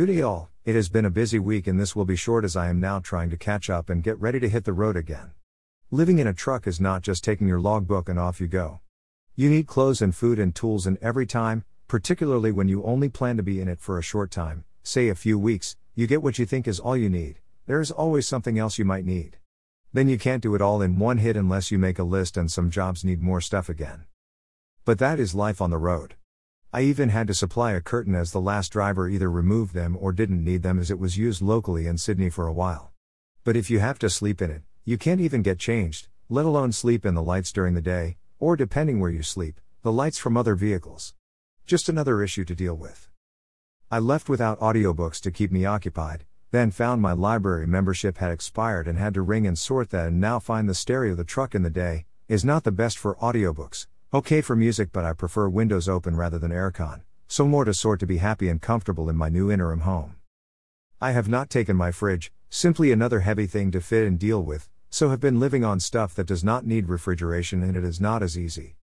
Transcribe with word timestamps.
Good 0.00 0.22
all, 0.22 0.48
it 0.64 0.74
has 0.74 0.88
been 0.88 1.04
a 1.04 1.10
busy 1.10 1.38
week 1.38 1.66
and 1.66 1.78
this 1.78 1.94
will 1.94 2.06
be 2.06 2.16
short 2.16 2.42
as 2.42 2.56
I 2.56 2.70
am 2.70 2.80
now 2.80 3.00
trying 3.00 3.28
to 3.28 3.36
catch 3.36 3.68
up 3.68 3.90
and 3.90 4.02
get 4.02 4.18
ready 4.18 4.40
to 4.40 4.48
hit 4.48 4.64
the 4.64 4.72
road 4.72 4.96
again. 4.96 5.32
Living 5.90 6.18
in 6.18 6.26
a 6.26 6.32
truck 6.32 6.66
is 6.66 6.80
not 6.80 7.02
just 7.02 7.22
taking 7.22 7.46
your 7.46 7.60
logbook 7.60 8.08
and 8.08 8.18
off 8.18 8.40
you 8.40 8.46
go. 8.46 8.80
You 9.36 9.50
need 9.50 9.66
clothes 9.66 10.00
and 10.00 10.16
food 10.16 10.38
and 10.38 10.54
tools 10.54 10.86
and 10.86 10.96
every 11.02 11.26
time, 11.26 11.64
particularly 11.86 12.50
when 12.50 12.66
you 12.66 12.82
only 12.82 13.10
plan 13.10 13.36
to 13.36 13.42
be 13.42 13.60
in 13.60 13.68
it 13.68 13.78
for 13.78 13.98
a 13.98 14.02
short 14.02 14.30
time, 14.30 14.64
say 14.82 15.10
a 15.10 15.14
few 15.14 15.38
weeks, 15.38 15.76
you 15.94 16.06
get 16.06 16.22
what 16.22 16.38
you 16.38 16.46
think 16.46 16.66
is 16.66 16.80
all 16.80 16.96
you 16.96 17.10
need, 17.10 17.40
there 17.66 17.82
is 17.82 17.90
always 17.90 18.26
something 18.26 18.58
else 18.58 18.78
you 18.78 18.86
might 18.86 19.04
need. 19.04 19.36
Then 19.92 20.08
you 20.08 20.16
can't 20.16 20.42
do 20.42 20.54
it 20.54 20.62
all 20.62 20.80
in 20.80 20.98
one 20.98 21.18
hit 21.18 21.36
unless 21.36 21.70
you 21.70 21.78
make 21.78 21.98
a 21.98 22.04
list 22.04 22.38
and 22.38 22.50
some 22.50 22.70
jobs 22.70 23.04
need 23.04 23.20
more 23.20 23.42
stuff 23.42 23.68
again. 23.68 24.06
But 24.86 24.98
that 24.98 25.20
is 25.20 25.34
life 25.34 25.60
on 25.60 25.68
the 25.68 25.76
road. 25.76 26.14
I 26.72 26.82
even 26.82 27.08
had 27.08 27.26
to 27.26 27.34
supply 27.34 27.72
a 27.72 27.80
curtain 27.80 28.14
as 28.14 28.30
the 28.30 28.40
last 28.40 28.70
driver 28.70 29.08
either 29.08 29.28
removed 29.28 29.74
them 29.74 29.96
or 29.98 30.12
didn't 30.12 30.44
need 30.44 30.62
them 30.62 30.78
as 30.78 30.88
it 30.88 31.00
was 31.00 31.18
used 31.18 31.42
locally 31.42 31.88
in 31.88 31.98
Sydney 31.98 32.30
for 32.30 32.46
a 32.46 32.52
while. 32.52 32.92
But 33.42 33.56
if 33.56 33.70
you 33.70 33.80
have 33.80 33.98
to 33.98 34.08
sleep 34.08 34.40
in 34.40 34.52
it, 34.52 34.62
you 34.84 34.96
can't 34.96 35.20
even 35.20 35.42
get 35.42 35.58
changed, 35.58 36.06
let 36.28 36.44
alone 36.44 36.70
sleep 36.70 37.04
in 37.04 37.14
the 37.14 37.24
lights 37.24 37.50
during 37.50 37.74
the 37.74 37.80
day, 37.80 38.18
or 38.38 38.54
depending 38.54 39.00
where 39.00 39.10
you 39.10 39.24
sleep, 39.24 39.60
the 39.82 39.90
lights 39.90 40.18
from 40.18 40.36
other 40.36 40.54
vehicles. 40.54 41.12
Just 41.66 41.88
another 41.88 42.22
issue 42.22 42.44
to 42.44 42.54
deal 42.54 42.76
with. 42.76 43.08
I 43.90 43.98
left 43.98 44.28
without 44.28 44.60
audiobooks 44.60 45.20
to 45.22 45.32
keep 45.32 45.50
me 45.50 45.64
occupied, 45.64 46.24
then 46.52 46.70
found 46.70 47.02
my 47.02 47.14
library 47.14 47.66
membership 47.66 48.18
had 48.18 48.30
expired 48.30 48.86
and 48.86 48.96
had 48.96 49.14
to 49.14 49.22
ring 49.22 49.44
and 49.44 49.58
sort 49.58 49.90
that 49.90 50.06
and 50.06 50.20
now 50.20 50.38
find 50.38 50.68
the 50.68 50.74
stereo 50.74 51.16
the 51.16 51.24
truck 51.24 51.56
in 51.56 51.64
the 51.64 51.70
day 51.70 52.06
is 52.28 52.44
not 52.44 52.62
the 52.62 52.70
best 52.70 52.96
for 52.96 53.16
audiobooks. 53.16 53.88
Okay 54.12 54.40
for 54.40 54.56
music 54.56 54.88
but 54.92 55.04
I 55.04 55.12
prefer 55.12 55.48
windows 55.48 55.88
open 55.88 56.16
rather 56.16 56.36
than 56.36 56.50
aircon, 56.50 57.02
so 57.28 57.46
more 57.46 57.64
to 57.64 57.72
sort 57.72 58.00
to 58.00 58.08
be 58.08 58.16
happy 58.16 58.48
and 58.48 58.60
comfortable 58.60 59.08
in 59.08 59.14
my 59.14 59.28
new 59.28 59.52
interim 59.52 59.82
home. 59.82 60.16
I 61.00 61.12
have 61.12 61.28
not 61.28 61.48
taken 61.48 61.76
my 61.76 61.92
fridge, 61.92 62.32
simply 62.48 62.90
another 62.90 63.20
heavy 63.20 63.46
thing 63.46 63.70
to 63.70 63.80
fit 63.80 64.08
and 64.08 64.18
deal 64.18 64.42
with, 64.42 64.68
so 64.90 65.10
have 65.10 65.20
been 65.20 65.38
living 65.38 65.62
on 65.62 65.78
stuff 65.78 66.12
that 66.16 66.26
does 66.26 66.42
not 66.42 66.66
need 66.66 66.88
refrigeration 66.88 67.62
and 67.62 67.76
it 67.76 67.84
is 67.84 68.00
not 68.00 68.20
as 68.20 68.36
easy. 68.36 68.74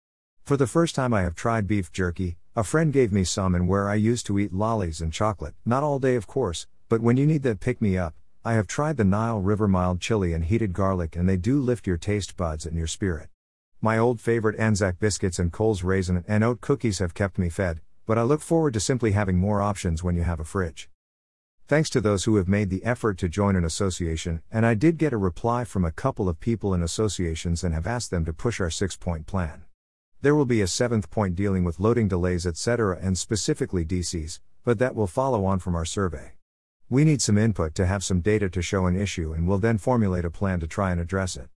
For 0.45 0.55
the 0.55 0.65
first 0.65 0.95
time 0.95 1.13
I 1.13 1.23
have 1.23 1.35
tried 1.35 1.67
beef 1.67 1.91
jerky, 1.91 2.37
a 2.55 2.63
friend 2.63 2.93
gave 2.93 3.11
me 3.11 3.25
some 3.25 3.53
and 3.53 3.67
where 3.67 3.89
I 3.89 3.95
used 3.95 4.25
to 4.27 4.39
eat 4.39 4.53
lollies 4.53 5.01
and 5.01 5.11
chocolate, 5.11 5.55
not 5.65 5.83
all 5.83 5.99
day 5.99 6.15
of 6.15 6.25
course, 6.25 6.67
but 6.87 7.01
when 7.01 7.17
you 7.17 7.27
need 7.27 7.43
that 7.43 7.59
pick 7.59 7.81
me 7.81 7.97
up, 7.97 8.15
I 8.45 8.53
have 8.53 8.65
tried 8.65 8.95
the 8.95 9.03
Nile 9.03 9.41
River 9.41 9.67
mild 9.67 9.99
chili 9.99 10.31
and 10.31 10.45
heated 10.45 10.71
garlic 10.71 11.17
and 11.17 11.27
they 11.27 11.35
do 11.35 11.59
lift 11.59 11.85
your 11.85 11.97
taste 11.97 12.37
buds 12.37 12.65
and 12.65 12.77
your 12.77 12.87
spirit. 12.87 13.27
My 13.79 13.99
old 13.99 14.19
favorite 14.19 14.59
Anzac 14.59 14.97
biscuits 14.97 15.37
and 15.37 15.53
Coles 15.53 15.83
raisin 15.83 16.25
and 16.27 16.43
oat 16.43 16.61
cookies 16.61 16.97
have 16.97 17.13
kept 17.13 17.37
me 17.37 17.47
fed, 17.47 17.79
but 18.07 18.17
I 18.17 18.23
look 18.23 18.41
forward 18.41 18.73
to 18.73 18.79
simply 18.79 19.11
having 19.11 19.37
more 19.37 19.61
options 19.61 20.03
when 20.03 20.15
you 20.15 20.23
have 20.23 20.39
a 20.39 20.43
fridge. 20.43 20.89
Thanks 21.67 21.87
to 21.91 22.01
those 22.01 22.23
who 22.23 22.37
have 22.37 22.47
made 22.47 22.71
the 22.71 22.83
effort 22.83 23.19
to 23.19 23.29
join 23.29 23.55
an 23.55 23.63
association, 23.63 24.41
and 24.51 24.65
I 24.65 24.73
did 24.73 24.97
get 24.97 25.13
a 25.13 25.17
reply 25.17 25.63
from 25.63 25.85
a 25.85 25.91
couple 25.91 26.27
of 26.27 26.39
people 26.39 26.73
in 26.73 26.81
associations 26.81 27.63
and 27.63 27.71
have 27.75 27.85
asked 27.85 28.09
them 28.09 28.25
to 28.25 28.33
push 28.33 28.59
our 28.59 28.71
six 28.71 28.97
point 28.97 29.27
plan. 29.27 29.65
There 30.21 30.33
will 30.33 30.45
be 30.45 30.61
a 30.61 30.67
seventh 30.67 31.11
point 31.11 31.35
dealing 31.35 31.63
with 31.63 31.79
loading 31.79 32.07
delays, 32.07 32.47
etc., 32.47 32.97
and 32.99 33.15
specifically 33.15 33.85
DCs, 33.85 34.39
but 34.63 34.79
that 34.79 34.95
will 34.95 35.05
follow 35.05 35.45
on 35.45 35.59
from 35.59 35.75
our 35.75 35.85
survey. 35.85 36.31
We 36.89 37.03
need 37.03 37.21
some 37.21 37.37
input 37.37 37.75
to 37.75 37.85
have 37.85 38.03
some 38.03 38.21
data 38.21 38.49
to 38.49 38.61
show 38.63 38.87
an 38.87 38.99
issue 38.99 39.33
and 39.33 39.47
will 39.47 39.59
then 39.59 39.77
formulate 39.77 40.25
a 40.25 40.31
plan 40.31 40.59
to 40.61 40.67
try 40.67 40.91
and 40.91 40.99
address 40.99 41.37
it. 41.37 41.49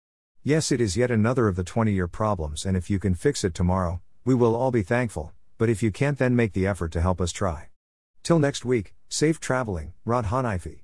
Yes, 0.43 0.71
it 0.71 0.79
is 0.79 0.95
yet 0.95 1.11
another 1.11 1.49
of 1.49 1.57
the 1.57 1.65
20 1.65 1.91
year 1.91 2.07
problems, 2.07 2.65
and 2.65 2.77
if 2.77 2.89
you 2.89 2.97
can 2.97 3.13
fix 3.13 3.43
it 3.43 3.53
tomorrow, 3.53 3.99
we 4.23 4.33
will 4.33 4.55
all 4.55 4.71
be 4.71 4.83
thankful, 4.83 5.33
but 5.57 5.69
if 5.69 5.83
you 5.83 5.91
can't, 5.91 6.17
then 6.17 6.33
make 6.33 6.53
the 6.53 6.65
effort 6.65 6.93
to 6.93 7.01
help 7.01 7.19
us 7.19 7.33
try. 7.33 7.67
Till 8.23 8.39
next 8.39 8.63
week, 8.63 8.93
safe 9.09 9.41
traveling, 9.41 9.91
Rod 10.05 10.27
Hannifey. 10.27 10.83